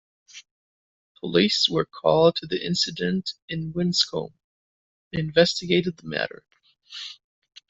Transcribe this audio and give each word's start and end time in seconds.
Police 1.19 1.69
were 1.69 1.85
called 1.85 2.35
to 2.37 2.47
the 2.47 2.65
incident 2.65 3.33
in 3.47 3.71
Winscombe 3.71 4.33
and 5.13 5.19
investigated 5.21 5.95
the 5.97 6.07
matter. 6.07 6.43